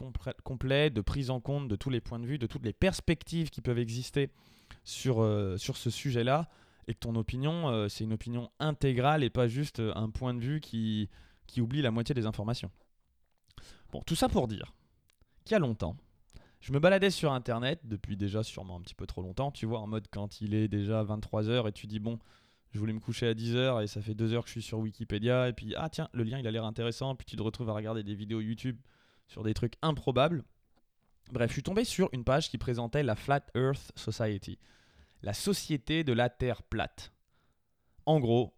complet, 0.44 0.90
de 0.90 1.02
prise 1.02 1.30
en 1.30 1.40
compte 1.40 1.68
de 1.68 1.76
tous 1.76 1.90
les 1.90 2.02
points 2.02 2.20
de 2.20 2.26
vue, 2.26 2.38
de 2.38 2.48
toutes 2.48 2.64
les 2.64 2.74
perspectives 2.74 3.50
qui 3.50 3.62
peuvent 3.62 3.78
exister 3.78 4.30
sur, 4.84 5.22
euh, 5.22 5.58
sur 5.58 5.78
ce 5.78 5.90
sujet-là 5.90 6.50
et 6.88 6.94
que 6.94 7.00
ton 7.00 7.16
opinion, 7.16 7.70
euh, 7.70 7.88
c'est 7.88 8.04
une 8.04 8.14
opinion 8.14 8.52
intégrale 8.60 9.24
et 9.24 9.30
pas 9.30 9.48
juste 9.48 9.80
un 9.80 10.10
point 10.10 10.34
de 10.34 10.40
vue 10.40 10.60
qui, 10.60 11.10
qui 11.48 11.62
oublie 11.62 11.82
la 11.82 11.92
moitié 11.92 12.16
des 12.16 12.26
informations. 12.26 12.72
Bon, 13.92 14.02
tout 14.02 14.16
ça 14.16 14.28
pour 14.28 14.48
dire 14.48 14.74
qu'il 15.46 15.54
y 15.54 15.56
a 15.56 15.60
longtemps, 15.60 15.96
je 16.64 16.72
me 16.72 16.80
baladais 16.80 17.10
sur 17.10 17.34
Internet, 17.34 17.82
depuis 17.84 18.16
déjà 18.16 18.42
sûrement 18.42 18.78
un 18.78 18.82
petit 18.82 18.96
peu 18.96 19.06
trop 19.06 19.22
longtemps, 19.22 19.52
tu 19.52 19.66
vois, 19.66 19.80
en 19.80 19.88
mode 19.88 20.08
quand 20.10 20.40
il 20.40 20.54
est 20.54 20.70
déjà 20.70 21.04
23h 21.04 21.68
et 21.68 21.74
tu 21.74 21.88
dis, 21.88 22.00
bon, 22.00 22.20
je 22.72 22.80
voulais 22.80 22.94
me 22.94 23.02
coucher 23.02 23.28
à 23.28 23.34
10h 23.34 23.84
et 23.84 23.88
ça 23.88 24.02
fait 24.02 24.14
2 24.16 24.34
heures 24.34 24.44
que 24.44 24.48
je 24.48 24.54
suis 24.54 24.62
sur 24.62 24.80
Wikipédia, 24.80 25.50
et 25.50 25.54
puis, 25.54 25.76
ah 25.76 25.90
tiens, 25.90 26.08
le 26.14 26.24
lien 26.24 26.40
il 26.40 26.48
a 26.48 26.52
l'air 26.52 26.64
intéressant, 26.64 27.16
puis 27.16 27.26
tu 27.26 27.36
te 27.36 27.44
retrouves 27.44 27.70
à 27.70 27.74
regarder 27.74 28.02
des 28.02 28.16
vidéos 28.16 28.40
YouTube 28.40 28.80
sur 29.28 29.44
des 29.44 29.54
trucs 29.54 29.74
improbables. 29.82 30.46
Bref, 31.34 31.50
je 31.50 31.54
suis 31.54 31.64
tombé 31.64 31.84
sur 31.84 32.10
une 32.14 32.24
page 32.24 32.50
qui 32.50 32.58
présentait 32.58 33.04
la 33.04 33.16
Flat 33.16 33.46
Earth 33.56 33.92
Society 33.98 34.58
la 35.24 35.34
Société 35.34 36.04
de 36.04 36.14
la 36.14 36.30
Terre 36.30 36.62
plate. 36.64 37.14
En 38.06 38.20
gros, 38.20 38.54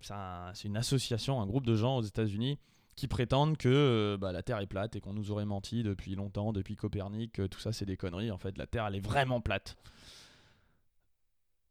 c'est 0.00 0.64
une 0.64 0.76
association, 0.76 1.40
un 1.40 1.46
groupe 1.46 1.66
de 1.66 1.74
gens 1.74 1.96
aux 1.96 2.02
États-Unis 2.02 2.58
qui 3.00 3.08
prétendent 3.08 3.56
que 3.56 3.68
euh, 3.70 4.18
bah, 4.18 4.30
la 4.30 4.42
Terre 4.42 4.58
est 4.58 4.66
plate 4.66 4.94
et 4.94 5.00
qu'on 5.00 5.14
nous 5.14 5.30
aurait 5.30 5.46
menti 5.46 5.82
depuis 5.82 6.14
longtemps, 6.14 6.52
depuis 6.52 6.76
Copernic, 6.76 7.40
tout 7.48 7.58
ça 7.58 7.72
c'est 7.72 7.86
des 7.86 7.96
conneries. 7.96 8.30
En 8.30 8.36
fait, 8.36 8.58
la 8.58 8.66
Terre 8.66 8.86
elle 8.86 8.96
est 8.96 9.04
vraiment 9.04 9.40
plate. 9.40 9.78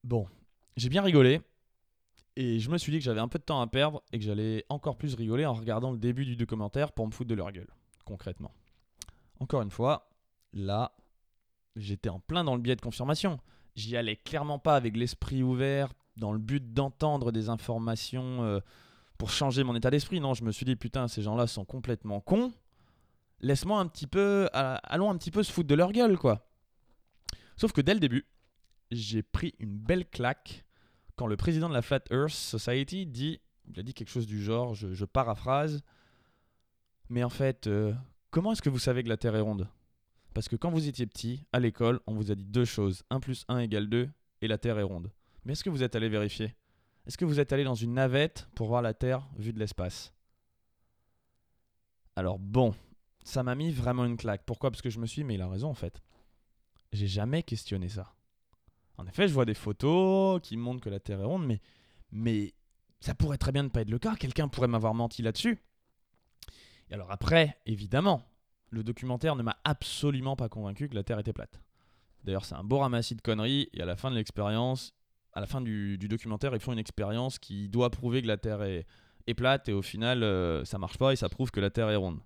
Bon, 0.03 0.27
j'ai 0.75 0.89
bien 0.89 1.03
rigolé 1.03 1.41
et 2.35 2.57
je 2.57 2.71
me 2.71 2.79
suis 2.79 2.91
dit 2.91 2.97
que 2.97 3.03
j'avais 3.03 3.19
un 3.19 3.27
peu 3.27 3.37
de 3.37 3.43
temps 3.43 3.61
à 3.61 3.67
perdre 3.67 4.01
et 4.11 4.17
que 4.17 4.25
j'allais 4.25 4.65
encore 4.69 4.97
plus 4.97 5.13
rigoler 5.13 5.45
en 5.45 5.53
regardant 5.53 5.91
le 5.91 5.99
début 5.99 6.25
du 6.25 6.35
documentaire 6.35 6.91
pour 6.93 7.05
me 7.05 7.11
foutre 7.11 7.29
de 7.29 7.35
leur 7.35 7.51
gueule, 7.51 7.69
concrètement. 8.05 8.55
Encore 9.39 9.61
une 9.61 9.69
fois, 9.69 10.09
là, 10.51 10.93
j'étais 11.75 12.09
en 12.09 12.19
plein 12.19 12.43
dans 12.43 12.55
le 12.55 12.61
biais 12.61 12.75
de 12.75 12.81
confirmation. 12.81 13.39
J'y 13.75 13.95
allais 13.95 14.15
clairement 14.15 14.57
pas 14.57 14.75
avec 14.75 14.97
l'esprit 14.97 15.43
ouvert, 15.43 15.93
dans 16.17 16.31
le 16.31 16.39
but 16.39 16.73
d'entendre 16.73 17.31
des 17.31 17.49
informations 17.49 18.43
euh, 18.43 18.61
pour 19.19 19.29
changer 19.29 19.63
mon 19.63 19.75
état 19.75 19.91
d'esprit. 19.91 20.19
Non, 20.19 20.33
je 20.33 20.43
me 20.43 20.51
suis 20.51 20.65
dit, 20.65 20.75
putain, 20.75 21.07
ces 21.07 21.21
gens-là 21.21 21.45
sont 21.45 21.65
complètement 21.65 22.21
cons. 22.21 22.51
Laisse-moi 23.41 23.79
un 23.79 23.85
petit 23.85 24.07
peu, 24.07 24.49
allons 24.53 25.11
un 25.11 25.17
petit 25.17 25.29
peu 25.29 25.43
se 25.43 25.51
foutre 25.51 25.67
de 25.67 25.75
leur 25.75 25.91
gueule, 25.91 26.17
quoi. 26.17 26.49
Sauf 27.55 27.73
que 27.73 27.81
dès 27.81 27.93
le 27.93 27.99
début, 27.99 28.25
j'ai 28.89 29.21
pris 29.21 29.53
une 29.59 29.77
belle 29.77 30.09
claque 30.09 30.65
quand 31.15 31.27
le 31.27 31.35
président 31.35 31.67
de 31.67 31.73
la 31.73 31.81
Flat 31.81 32.01
Earth 32.11 32.31
Society 32.31 33.05
dit, 33.05 33.41
il 33.67 33.79
a 33.79 33.83
dit 33.83 33.93
quelque 33.93 34.09
chose 34.09 34.25
du 34.25 34.41
genre, 34.41 34.73
je, 34.73 35.05
paraphrase, 35.05 35.83
mais 37.09 37.23
en 37.23 37.29
fait, 37.29 37.67
euh, 37.67 37.93
comment 38.31 38.53
est-ce 38.53 38.61
que 38.61 38.69
vous 38.69 38.79
savez 38.79 39.03
que 39.03 39.09
la 39.09 39.17
Terre 39.17 39.35
est 39.35 39.41
ronde? 39.41 39.67
Parce 40.33 40.47
que 40.47 40.55
quand 40.55 40.71
vous 40.71 40.87
étiez 40.87 41.05
petit, 41.05 41.43
à 41.51 41.59
l'école, 41.59 41.99
on 42.07 42.13
vous 42.13 42.31
a 42.31 42.35
dit 42.35 42.45
deux 42.45 42.63
choses 42.63 43.03
1 43.09 43.19
plus 43.19 43.43
1 43.49 43.59
égale 43.59 43.89
2 43.89 44.09
et 44.41 44.47
la 44.47 44.57
Terre 44.57 44.79
est 44.79 44.83
ronde. 44.83 45.11
Mais 45.43 45.53
est-ce 45.53 45.63
que 45.65 45.69
vous 45.69 45.83
êtes 45.83 45.95
allé 45.95 46.07
vérifier? 46.07 46.55
Est-ce 47.09 47.17
que 47.17 47.25
vous 47.25 47.39
êtes 47.39 47.51
allé 47.53 47.63
dans 47.63 47.73
une 47.73 47.95
navette 47.95 48.47
pour 48.53 48.67
voir 48.67 48.83
la 48.83 48.93
Terre 48.93 49.27
vue 49.35 49.51
de 49.51 49.57
l'espace? 49.57 50.13
Alors 52.15 52.37
bon, 52.37 52.75
ça 53.23 53.41
m'a 53.41 53.55
mis 53.55 53.71
vraiment 53.71 54.05
une 54.05 54.15
claque. 54.15 54.43
Pourquoi? 54.45 54.69
Parce 54.69 54.83
que 54.83 54.91
je 54.91 54.99
me 54.99 55.07
suis 55.07 55.23
mais 55.23 55.33
il 55.33 55.41
a 55.41 55.49
raison 55.49 55.71
en 55.71 55.73
fait. 55.73 56.03
J'ai 56.91 57.07
jamais 57.07 57.41
questionné 57.41 57.89
ça. 57.89 58.13
En 58.99 59.07
effet, 59.07 59.27
je 59.27 59.33
vois 59.33 59.45
des 59.45 59.55
photos 59.55 60.39
qui 60.43 60.55
montrent 60.55 60.83
que 60.83 60.91
la 60.91 60.99
Terre 60.99 61.21
est 61.21 61.23
ronde, 61.23 61.47
mais, 61.47 61.61
mais 62.11 62.53
ça 62.99 63.15
pourrait 63.15 63.39
très 63.39 63.51
bien 63.51 63.63
ne 63.63 63.69
pas 63.69 63.81
être 63.81 63.89
le 63.89 63.97
cas. 63.97 64.15
Quelqu'un 64.15 64.47
pourrait 64.47 64.67
m'avoir 64.67 64.93
menti 64.93 65.23
là-dessus. 65.23 65.57
Et 66.91 66.93
alors 66.93 67.09
après, 67.11 67.57
évidemment, 67.65 68.21
le 68.69 68.83
documentaire 68.83 69.35
ne 69.35 69.41
m'a 69.41 69.57
absolument 69.63 70.35
pas 70.35 70.47
convaincu 70.47 70.87
que 70.87 70.93
la 70.93 71.03
Terre 71.03 71.17
était 71.17 71.33
plate. 71.33 71.59
D'ailleurs, 72.23 72.45
c'est 72.45 72.53
un 72.53 72.63
beau 72.63 72.77
ramassis 72.77 73.15
de 73.15 73.21
conneries, 73.21 73.67
et 73.73 73.81
à 73.81 73.85
la 73.85 73.95
fin 73.95 74.11
de 74.11 74.15
l'expérience, 74.15 74.93
à 75.39 75.41
la 75.41 75.47
fin 75.47 75.61
du, 75.61 75.97
documentaire, 75.97 76.53
ils 76.53 76.59
font 76.59 76.73
une 76.73 76.79
expérience 76.79 77.39
qui 77.39 77.69
doit 77.69 77.89
prouver 77.89 78.21
que 78.21 78.27
la 78.27 78.37
Terre 78.37 78.61
est, 78.63 78.85
plate, 79.35 79.69
et 79.69 79.73
au 79.73 79.81
final, 79.81 80.23
euh, 80.23 80.65
ça 80.65 80.77
marche 80.79 80.97
pas, 80.97 81.13
et 81.13 81.15
ça 81.15 81.29
prouve 81.29 81.51
que 81.51 81.59
la 81.59 81.69
Terre 81.69 81.89
est 81.89 81.95
ronde. 81.95 82.19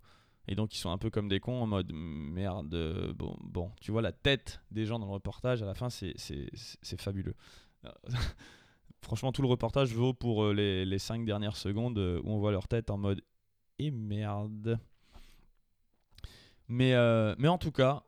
Et 0.47 0.55
donc 0.55 0.73
ils 0.75 0.77
sont 0.77 0.91
un 0.91 0.97
peu 0.97 1.09
comme 1.09 1.29
des 1.29 1.39
cons 1.39 1.61
en 1.61 1.67
mode 1.67 1.91
merde. 1.93 2.73
euh, 2.73 3.13
Bon, 3.13 3.37
bon, 3.41 3.71
tu 3.79 3.91
vois 3.91 4.01
la 4.01 4.11
tête 4.11 4.61
des 4.71 4.85
gens 4.85 4.99
dans 4.99 5.05
le 5.05 5.13
reportage 5.13 5.61
à 5.61 5.65
la 5.65 5.73
fin, 5.73 5.89
c'est 5.89 6.15
fabuleux. 6.97 7.35
Franchement, 9.01 9.31
tout 9.31 9.41
le 9.41 9.47
reportage 9.47 9.93
vaut 9.93 10.13
pour 10.13 10.45
euh, 10.45 10.53
les, 10.53 10.99
5 10.99 11.25
dernières 11.25 11.57
secondes 11.57 11.97
euh, 11.97 12.21
où 12.23 12.31
on 12.31 12.39
voit 12.39 12.51
leur 12.51 12.67
tête 12.67 12.89
en 12.89 12.97
mode 12.97 13.21
et 13.79 13.91
merde. 13.91 14.79
Mais, 16.69 16.93
mais 17.37 17.49
en 17.49 17.57
tout 17.57 17.71
cas, 17.71 18.03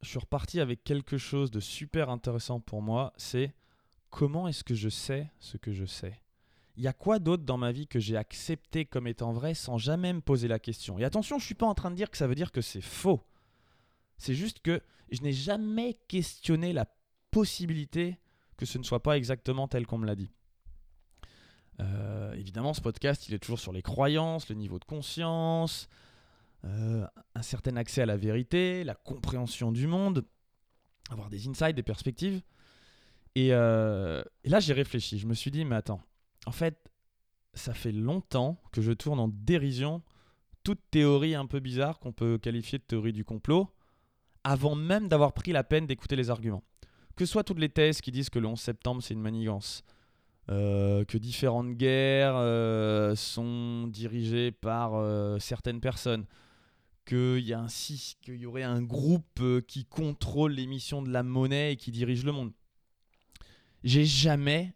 je 0.00 0.08
suis 0.08 0.18
reparti 0.18 0.60
avec 0.60 0.82
quelque 0.82 1.18
chose 1.18 1.50
de 1.50 1.60
super 1.60 2.08
intéressant 2.08 2.58
pour 2.58 2.80
moi. 2.80 3.12
C'est 3.16 3.54
comment 4.10 4.48
est-ce 4.48 4.64
que 4.64 4.74
je 4.74 4.88
sais 4.88 5.30
ce 5.38 5.56
que 5.56 5.72
je 5.72 5.84
sais? 5.84 6.20
Il 6.76 6.82
y 6.82 6.88
a 6.88 6.92
quoi 6.92 7.18
d'autre 7.18 7.44
dans 7.44 7.58
ma 7.58 7.72
vie 7.72 7.86
que 7.86 7.98
j'ai 7.98 8.16
accepté 8.16 8.84
comme 8.84 9.06
étant 9.06 9.32
vrai 9.32 9.54
sans 9.54 9.78
jamais 9.78 10.12
me 10.12 10.20
poser 10.20 10.48
la 10.48 10.58
question? 10.58 10.98
Et 10.98 11.04
attention, 11.04 11.38
je 11.38 11.44
suis 11.44 11.54
pas 11.54 11.66
en 11.66 11.74
train 11.74 11.90
de 11.90 11.96
dire 11.96 12.10
que 12.10 12.16
ça 12.16 12.26
veut 12.26 12.34
dire 12.34 12.52
que 12.52 12.60
c'est 12.60 12.80
faux. 12.80 13.20
C'est 14.18 14.34
juste 14.34 14.60
que 14.60 14.82
je 15.10 15.22
n'ai 15.22 15.32
jamais 15.32 15.94
questionné 16.08 16.72
la 16.72 16.86
possibilité 17.30 18.18
que 18.56 18.66
ce 18.66 18.78
ne 18.78 18.82
soit 18.82 19.02
pas 19.02 19.16
exactement 19.16 19.68
tel 19.68 19.86
qu'on 19.86 19.98
me 19.98 20.06
l'a 20.06 20.14
dit. 20.14 20.30
Euh, 21.80 22.34
évidemment, 22.34 22.74
ce 22.74 22.82
podcast, 22.82 23.26
il 23.28 23.34
est 23.34 23.38
toujours 23.38 23.58
sur 23.58 23.72
les 23.72 23.82
croyances, 23.82 24.48
le 24.50 24.54
niveau 24.54 24.78
de 24.78 24.84
conscience, 24.84 25.88
euh, 26.64 27.06
un 27.34 27.42
certain 27.42 27.76
accès 27.76 28.02
à 28.02 28.06
la 28.06 28.18
vérité, 28.18 28.84
la 28.84 28.94
compréhension 28.94 29.72
du 29.72 29.86
monde, 29.86 30.26
avoir 31.10 31.30
des 31.30 31.48
insights, 31.48 31.74
des 31.74 31.82
perspectives. 31.82 32.42
Et, 33.34 33.52
euh, 33.52 34.22
et 34.44 34.48
là, 34.48 34.60
j'ai 34.60 34.72
réfléchi. 34.72 35.18
Je 35.18 35.26
me 35.26 35.34
suis 35.34 35.50
dit, 35.50 35.64
mais 35.64 35.76
attends, 35.76 36.02
en 36.46 36.52
fait, 36.52 36.76
ça 37.54 37.74
fait 37.74 37.92
longtemps 37.92 38.60
que 38.72 38.82
je 38.82 38.92
tourne 38.92 39.20
en 39.20 39.28
dérision 39.28 40.02
toute 40.62 40.80
théorie 40.90 41.34
un 41.34 41.46
peu 41.46 41.60
bizarre 41.60 41.98
qu'on 42.00 42.12
peut 42.12 42.38
qualifier 42.38 42.78
de 42.78 42.84
théorie 42.84 43.12
du 43.12 43.24
complot, 43.24 43.68
avant 44.44 44.74
même 44.74 45.08
d'avoir 45.08 45.32
pris 45.32 45.52
la 45.52 45.64
peine 45.64 45.86
d'écouter 45.86 46.16
les 46.16 46.30
arguments. 46.30 46.62
Que 47.16 47.24
soit 47.24 47.44
toutes 47.44 47.58
les 47.58 47.68
thèses 47.68 48.00
qui 48.00 48.10
disent 48.10 48.30
que 48.30 48.38
le 48.38 48.46
11 48.46 48.60
septembre, 48.60 49.02
c'est 49.02 49.14
une 49.14 49.22
manigance, 49.22 49.82
euh, 50.50 51.04
que 51.04 51.18
différentes 51.18 51.72
guerres 51.76 52.36
euh, 52.36 53.14
sont 53.14 53.86
dirigées 53.88 54.50
par 54.50 54.92
certaines 55.40 55.80
personnes, 55.80 56.26
qu'il 57.06 57.40
y, 57.40 57.54
a 57.54 57.66
qu'il 58.22 58.36
y 58.36 58.46
aurait 58.46 58.62
un 58.62 58.82
groupe 58.82 59.42
qui 59.66 59.84
contrôle 59.86 60.52
l'émission 60.52 61.02
de 61.02 61.10
la 61.10 61.22
monnaie 61.22 61.72
et 61.72 61.76
qui 61.76 61.90
dirige 61.90 62.24
le 62.24 62.32
monde. 62.32 62.52
J'ai 63.82 64.04
jamais 64.04 64.74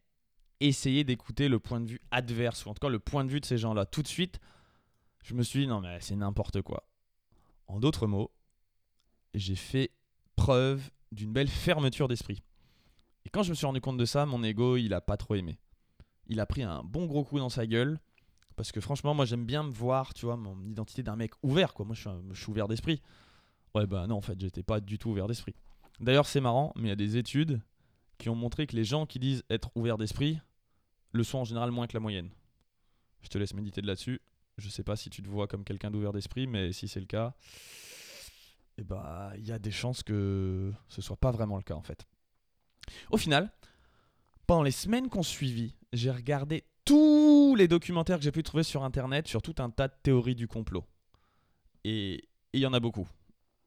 essayé 0.61 1.04
d'écouter 1.04 1.49
le 1.49 1.58
point 1.58 1.80
de 1.80 1.87
vue 1.87 2.00
adverse, 2.11 2.64
ou 2.64 2.70
en 2.70 2.75
tout 2.75 2.80
cas 2.80 2.88
le 2.88 2.99
point 2.99 3.25
de 3.25 3.30
vue 3.30 3.40
de 3.40 3.44
ces 3.44 3.58
gens-là. 3.58 3.87
Tout 3.87 4.02
de 4.02 4.08
suite, 4.08 4.38
je 5.23 5.34
me 5.34 5.42
suis 5.42 5.61
dit 5.61 5.66
non 5.66 5.80
mais 5.80 5.99
c'est 6.00 6.16
n'importe 6.16 6.62
quoi. 6.62 6.88
En 7.66 7.80
d'autres 7.80 8.06
mots, 8.06 8.30
j'ai 9.34 9.56
fait 9.56 9.90
preuve 10.37 10.90
d'une 11.12 11.32
belle 11.32 11.49
fermeture 11.49 12.08
d'esprit. 12.08 12.42
Et 13.25 13.30
quand 13.30 13.42
je 13.42 13.50
me 13.50 13.54
suis 13.54 13.66
rendu 13.66 13.80
compte 13.80 13.96
de 13.96 14.04
ça, 14.04 14.26
mon 14.26 14.42
ego, 14.42 14.76
il 14.76 14.92
a 14.94 15.00
pas 15.00 15.16
trop 15.16 15.34
aimé. 15.34 15.58
Il 16.26 16.40
a 16.40 16.46
pris 16.46 16.62
un 16.62 16.82
bon 16.82 17.06
gros 17.06 17.25
coup 17.25 17.38
dans 17.38 17.49
sa 17.49 17.66
gueule. 17.66 17.99
Parce 18.56 18.70
que 18.70 18.80
franchement, 18.80 19.14
moi 19.14 19.25
j'aime 19.25 19.44
bien 19.44 19.64
me 19.64 19.73
voir, 19.73 20.14
tu 20.14 20.26
vois, 20.26 20.37
mon 20.37 20.62
identité 20.64 21.02
d'un 21.02 21.16
mec 21.16 21.32
ouvert, 21.42 21.75
quoi. 21.75 21.84
Moi 21.84 21.94
je 21.94 22.02
suis, 22.02 22.11
je 22.32 22.50
ouvert 22.50 22.68
d'esprit. 22.68 23.02
Ouais, 23.75 23.87
bah 23.87 24.06
non, 24.06 24.16
en 24.16 24.20
fait, 24.20 24.40
j'étais 24.40 24.62
pas 24.62 24.80
du 24.80 24.99
tout 24.99 25.11
ouvert 25.11 25.26
d'esprit. 25.26 25.54
D'ailleurs, 26.00 26.26
c'est 26.26 26.40
marrant, 26.40 26.73
mais 26.76 26.84
il 26.84 26.88
y 26.88 26.92
a 26.92 26.96
des 26.96 27.16
études 27.16 27.61
qui 28.18 28.28
ont 28.28 28.35
montré 28.35 28.66
que 28.66 28.76
les 28.76 28.85
gens 28.85 29.06
qui 29.06 29.18
disent 29.18 29.44
être 29.50 29.71
ouverts 29.75 29.99
d'esprit 29.99 30.40
le 31.12 31.23
sont 31.25 31.38
en 31.38 31.44
général 31.44 31.71
moins 31.71 31.87
que 31.87 31.94
la 31.94 32.00
moyenne. 32.00 32.30
Je 33.23 33.28
te 33.28 33.38
laisse 33.38 33.54
méditer 33.54 33.80
de 33.80 33.87
là-dessus. 33.87 34.21
Je 34.59 34.68
sais 34.68 34.83
pas 34.83 34.97
si 34.97 35.11
tu 35.11 35.23
te 35.23 35.28
vois 35.28 35.47
comme 35.47 35.64
quelqu'un 35.64 35.90
d'ouvert 35.90 36.12
d'esprit, 36.12 36.47
mais 36.47 36.73
si 36.73 36.87
c'est 36.88 37.00
le 37.00 37.06
cas, 37.06 37.35
eh 38.78 38.85
bah, 38.85 39.33
il 39.37 39.47
y 39.47 39.52
a 39.52 39.59
des 39.59 39.71
chances 39.71 40.02
que 40.02 40.73
ce 40.88 41.02
soit 41.02 41.16
pas 41.16 41.30
vraiment 41.30 41.56
le 41.56 41.62
cas 41.62 41.75
en 41.75 41.83
fait. 41.83 42.06
Au 43.11 43.16
final, 43.16 43.50
pendant 44.47 44.62
les 44.62 44.71
semaines 44.71 45.09
qu'on 45.09 45.23
suivit, 45.23 45.75
j'ai 45.92 46.11
regardé 46.11 46.64
tous 46.85 47.54
les 47.56 47.68
documentaires 47.68 48.18
que 48.18 48.25
j'ai 48.25 48.33
pu 48.33 48.42
trouver 48.42 48.62
sur 48.62 48.85
internet 48.85 49.26
sur 49.26 49.40
tout 49.42 49.54
un 49.59 49.71
tas 49.71 49.88
de 49.88 49.94
théories 50.02 50.35
du 50.35 50.47
complot. 50.47 50.85
Et 51.85 52.28
il 52.52 52.61
y 52.61 52.66
en 52.66 52.73
a 52.73 52.80
beaucoup. 52.80 53.09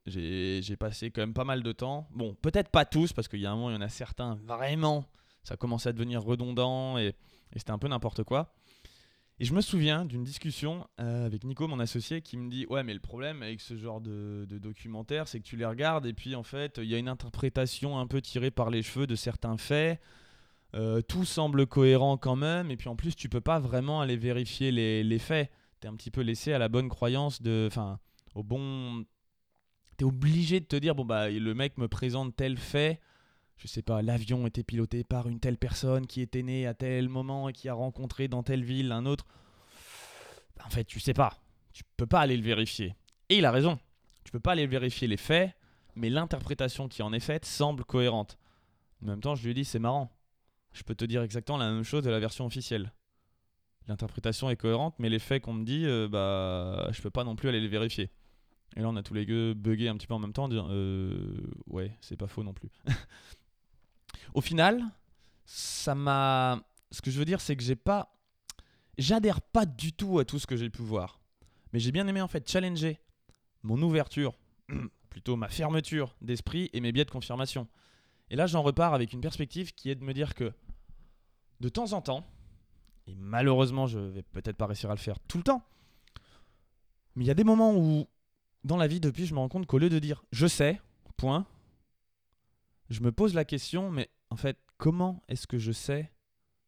J'ai 0.08 0.78
passé 0.78 1.12
quand 1.12 1.22
même 1.22 1.34
pas 1.34 1.44
mal 1.44 1.62
de 1.62 1.72
temps. 1.72 2.08
Bon, 2.12 2.36
peut-être 2.42 2.70
pas 2.70 2.86
tous, 2.86 3.14
parce 3.14 3.28
qu'il 3.28 3.40
y 3.40 3.46
a 3.46 3.52
un 3.52 3.56
moment, 3.56 3.70
il 3.70 3.74
y 3.74 3.78
en 3.78 3.82
a 3.82 3.90
certains, 3.90 4.36
vraiment, 4.46 5.06
ça 5.44 5.58
commençait 5.58 5.90
à 5.90 5.94
devenir 5.94 6.24
redondant 6.24 6.98
et, 6.98 7.14
c'était 7.56 7.72
un 7.72 7.78
peu 7.78 7.88
n'importe 7.88 8.24
quoi. 8.24 8.54
Et 9.40 9.46
je 9.46 9.54
me 9.54 9.62
souviens 9.62 10.06
d'une 10.06 10.24
discussion 10.24 10.88
euh, 11.00 11.26
avec 11.26 11.44
Nico, 11.44 11.68
mon 11.68 11.80
associé, 11.80 12.22
qui 12.22 12.38
me 12.38 12.50
dit 12.50 12.66
Ouais, 12.70 12.84
mais 12.84 12.94
le 12.94 13.00
problème 13.00 13.44
avec 13.44 13.62
ce 13.62 13.78
genre 13.78 14.02
de, 14.02 14.46
de 14.50 14.58
documentaire, 14.58 15.28
c'est 15.28 15.40
que 15.40 15.46
tu 15.46 15.56
les 15.56 15.66
regardes 15.66 16.06
et 16.06 16.14
puis 16.14 16.36
en 16.36 16.44
fait, 16.44 16.80
il 16.82 16.90
y 16.90 16.96
a 16.96 16.98
une 16.98 17.08
interprétation 17.08 18.00
un 18.00 18.08
peu 18.08 18.22
tirée 18.22 18.52
par 18.52 18.70
les 18.70 18.84
cheveux 18.84 19.08
de 19.08 19.16
certains 19.16 19.58
faits. 19.58 20.00
Euh, 20.76 21.02
tout 21.02 21.24
semble 21.24 21.66
cohérent 21.66 22.18
quand 22.18 22.36
même, 22.36 22.72
et 22.72 22.78
puis 22.78 22.90
en 22.90 22.96
plus, 22.96 23.16
tu 23.16 23.30
peux 23.30 23.42
pas 23.42 23.60
vraiment 23.60 24.02
aller 24.02 24.18
vérifier 24.18 24.72
les, 24.72 25.20
faits. 25.20 25.50
T'es 25.80 25.88
un 25.88 25.96
petit 25.96 26.12
peu 26.12 26.22
laissé 26.22 26.52
à 26.54 26.60
la 26.60 26.68
bonne 26.68 26.90
croyance. 26.90 27.40
Enfin, 27.68 28.00
au 28.36 28.44
bon. 28.44 29.06
T'es 29.98 30.06
obligé 30.06 30.60
de 30.60 30.66
te 30.66 30.76
dire 30.76 30.96
Bon, 30.96 31.06
bah, 31.06 31.30
le 31.30 31.54
mec 31.54 31.78
me 31.78 31.88
présente 31.88 32.36
tel 32.36 32.58
fait. 32.58 33.02
Je 33.58 33.68
sais 33.68 33.82
pas, 33.82 34.04
l'avion 34.04 34.46
était 34.46 34.64
piloté 34.64 35.04
par 35.04 35.28
une 35.28 35.40
telle 35.40 35.58
personne 35.58 36.06
qui 36.06 36.22
était 36.22 36.44
née 36.44 36.68
à 36.68 36.76
tel 36.76 37.10
moment 37.10 37.50
et 37.50 37.54
qui 37.54 37.70
a 37.70 37.74
rencontré 37.74 38.28
dans 38.28 38.44
telle 38.44 38.64
ville 38.64 38.92
un 38.92 39.08
autre. 39.08 39.26
En 40.64 40.70
fait, 40.70 40.84
tu 40.84 41.00
sais 41.00 41.14
pas. 41.14 41.34
Tu 41.74 41.84
peux 41.98 42.06
pas 42.06 42.22
aller 42.22 42.38
le 42.38 42.44
vérifier. 42.44 42.96
Et 43.30 43.38
il 43.38 43.46
a 43.46 43.52
raison. 43.52 43.80
Tu 44.24 44.32
peux 44.32 44.40
pas 44.40 44.52
aller 44.52 44.68
vérifier 44.68 45.08
les 45.08 45.18
faits, 45.18 45.52
mais 45.96 46.10
l'interprétation 46.10 46.88
qui 46.88 47.02
en 47.02 47.14
est 47.14 47.20
faite 47.20 47.46
semble 47.46 47.84
cohérente. 47.84 48.38
En 49.02 49.08
même 49.08 49.22
temps, 49.22 49.34
je 49.34 49.46
lui 49.48 49.56
dit 49.56 49.66
c'est 49.66 49.80
marrant. 49.80 50.12
Je 50.74 50.84
peux 50.84 50.96
te 50.96 51.06
dire 51.06 51.24
exactement 51.24 51.58
la 51.58 51.72
même 51.72 51.84
chose 51.84 52.04
de 52.04 52.12
la 52.12 52.20
version 52.20 52.46
officielle. 52.46 52.94
L'interprétation 53.88 54.50
est 54.50 54.58
cohérente, 54.58 54.96
mais 55.00 55.10
les 55.10 55.20
faits 55.20 55.42
qu'on 55.42 55.54
me 55.54 55.66
dit, 55.66 55.86
euh, 55.86 56.08
bah, 56.08 56.90
je 56.92 57.02
peux 57.02 57.10
pas 57.10 57.24
non 57.24 57.36
plus 57.36 57.50
aller 57.50 57.62
les 57.62 57.68
vérifier. 57.68 58.12
Et 58.76 58.82
là, 58.82 58.90
on 58.90 58.96
a 58.96 59.04
tous 59.04 59.14
les 59.14 59.26
deux 59.26 59.54
bugué 59.54 59.88
un 59.88 59.98
petit 59.98 60.08
peu 60.08 60.14
en 60.14 60.20
même 60.20 60.34
temps, 60.34 60.46
en 60.46 60.50
disant, 60.50 60.68
euh, 60.70 61.38
ouais, 61.68 61.96
c'est 62.02 62.18
pas 62.18 62.28
faux 62.28 62.44
non 62.44 62.54
plus. 62.54 62.70
Au 64.34 64.42
final, 64.42 64.84
ça 65.46 65.96
m'a. 65.96 66.62
Ce 66.92 67.02
que 67.02 67.10
je 67.10 67.18
veux 67.18 67.26
dire, 67.26 67.42
c'est 67.42 67.56
que 67.56 67.64
j'ai 67.64 67.76
pas. 67.76 68.14
J'adhère 68.98 69.42
pas 69.42 69.66
du 69.66 69.94
tout 69.94 70.20
à 70.20 70.26
tout 70.26 70.40
ce 70.40 70.48
que 70.48 70.56
j'ai 70.56 70.70
pu 70.70 70.82
voir. 70.82 71.20
Mais 71.74 71.80
j'ai 71.80 71.92
bien 71.92 72.08
aimé 72.08 72.22
en 72.22 72.28
fait 72.28 72.50
challenger 72.50 73.00
mon 73.64 73.82
ouverture, 73.82 74.34
plutôt 75.10 75.36
ma 75.36 75.50
fermeture 75.50 76.16
d'esprit 76.22 76.70
et 76.74 76.80
mes 76.80 76.92
biais 76.92 77.06
de 77.06 77.12
confirmation. 77.12 77.68
Et 78.30 78.36
là, 78.36 78.48
j'en 78.48 78.62
repars 78.62 78.94
avec 78.94 79.14
une 79.14 79.22
perspective 79.22 79.74
qui 79.74 79.90
est 79.90 79.96
de 79.96 80.04
me 80.04 80.14
dire 80.14 80.36
que 80.36 80.54
de 81.60 81.70
temps 81.70 81.94
en 81.94 82.02
temps, 82.02 82.26
et 83.08 83.16
malheureusement, 83.16 83.88
je 83.88 84.00
vais 84.00 84.22
peut-être 84.22 84.58
pas 84.58 84.68
réussir 84.68 84.92
à 84.92 84.94
le 84.94 85.00
faire 85.00 85.20
tout 85.20 85.38
le 85.38 85.44
temps, 85.44 85.64
mais 87.16 87.24
il 87.24 87.28
y 87.28 87.32
a 87.32 87.36
des 87.36 87.44
moments 87.44 87.76
où, 87.76 88.08
dans 88.64 88.78
la 88.78 88.88
vie, 88.88 89.00
depuis, 89.00 89.26
je 89.26 89.34
me 89.34 89.40
rends 89.40 89.50
compte 89.50 89.66
qu'au 89.66 89.78
lieu 89.78 89.90
de 89.90 90.00
dire 90.00 90.24
je 90.32 90.48
sais, 90.48 90.82
point, 91.18 91.46
je 92.90 93.02
me 93.02 93.12
pose 93.12 93.34
la 93.34 93.46
question, 93.46 93.90
mais 93.92 94.10
en 94.30 94.36
fait, 94.36 94.58
comment 94.78 95.22
est-ce 95.28 95.48
que 95.48 95.58
je 95.58 95.72
sais 95.72 96.12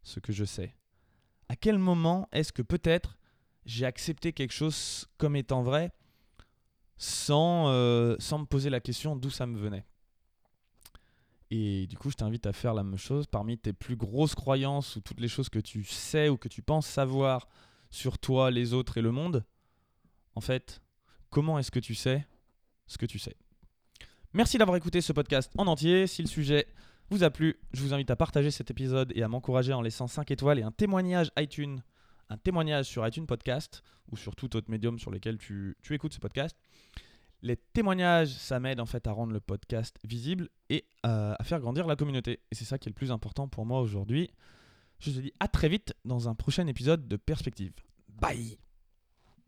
ce 0.01 0.19
que 0.19 0.33
je 0.33 0.45
sais? 0.45 0.75
À 1.47 1.55
quel 1.55 1.77
moment 1.77 2.27
est-ce 2.31 2.51
que 2.51 2.61
peut-être 2.61 3.17
j'ai 3.65 3.85
accepté 3.85 4.33
quelque 4.33 4.53
chose 4.53 5.07
comme 5.17 5.35
étant 5.35 5.61
vrai 5.61 5.91
sans, 6.97 7.69
euh, 7.69 8.15
sans 8.19 8.39
me 8.39 8.45
poser 8.45 8.69
la 8.69 8.79
question 8.79 9.15
d'où 9.15 9.29
ça 9.29 9.45
me 9.45 9.57
venait? 9.57 9.85
Et 11.51 11.87
du 11.87 11.97
coup, 11.97 12.11
je 12.11 12.15
t'invite 12.15 12.45
à 12.45 12.53
faire 12.53 12.75
la 12.75 12.83
même 12.83 12.97
chose. 12.97 13.25
Parmi 13.25 13.57
tes 13.57 13.73
plus 13.73 13.95
grosses 13.95 14.35
croyances 14.35 14.95
ou 14.95 15.01
toutes 15.01 15.19
les 15.19 15.27
choses 15.27 15.49
que 15.49 15.57
tu 15.59 15.83
sais 15.83 16.29
ou 16.29 16.37
que 16.37 16.47
tu 16.47 16.61
penses 16.61 16.85
savoir 16.85 17.47
sur 17.89 18.19
toi, 18.19 18.51
les 18.51 18.73
autres 18.73 18.99
et 18.99 19.01
le 19.01 19.11
monde, 19.11 19.43
en 20.35 20.41
fait, 20.41 20.79
comment 21.29 21.59
est-ce 21.59 21.71
que 21.71 21.79
tu 21.79 21.95
sais 21.95 22.25
ce 22.87 22.97
que 22.97 23.05
tu 23.05 23.19
sais 23.19 23.35
Merci 24.33 24.57
d'avoir 24.57 24.77
écouté 24.77 25.01
ce 25.01 25.13
podcast 25.13 25.51
en 25.57 25.67
entier. 25.67 26.05
Si 26.05 26.21
le 26.21 26.27
sujet 26.27 26.67
vous 27.09 27.23
a 27.23 27.31
plu, 27.31 27.59
je 27.73 27.81
vous 27.81 27.93
invite 27.93 28.11
à 28.11 28.15
partager 28.15 28.51
cet 28.51 28.69
épisode 28.69 29.11
et 29.15 29.23
à 29.23 29.27
m'encourager 29.27 29.73
en 29.73 29.81
laissant 29.81 30.07
5 30.07 30.29
étoiles 30.31 30.59
et 30.59 30.63
un 30.63 30.71
témoignage 30.71 31.31
iTunes, 31.37 31.81
un 32.29 32.37
témoignage 32.37 32.85
sur 32.85 33.07
iTunes 33.07 33.25
Podcast 33.25 33.81
ou 34.11 34.17
sur 34.17 34.35
tout 34.35 34.55
autre 34.55 34.69
médium 34.69 34.99
sur 34.99 35.11
lequel 35.11 35.37
tu, 35.37 35.75
écoutes 35.89 36.13
ce 36.13 36.19
podcast. 36.19 36.55
Les 37.41 37.55
témoignages, 37.55 38.29
ça 38.29 38.59
m'aide 38.59 38.79
en 38.79 38.85
fait 38.85 39.07
à 39.07 39.11
rendre 39.11 39.33
le 39.33 39.39
podcast 39.39 39.97
visible 40.03 40.49
et 40.69 40.85
à 41.03 41.37
faire 41.43 41.59
grandir 41.59 41.87
la 41.87 41.95
communauté. 41.95 42.41
Et 42.51 42.55
c'est 42.55 42.65
ça 42.65 42.77
qui 42.77 42.89
est 42.89 42.91
le 42.91 42.95
plus 42.95 43.11
important 43.11 43.47
pour 43.47 43.65
moi 43.65 43.81
aujourd'hui. 43.81 44.29
Je 44.99 45.11
te 45.11 45.19
dis 45.19 45.33
à 45.39 45.47
très 45.47 45.69
vite 45.69 45.93
dans 46.05 46.27
un 46.27 46.35
prochain 46.35 46.67
épisode 46.67 47.07
de 47.07 47.15
Perspective. 47.15 47.73
Bye 48.09 48.59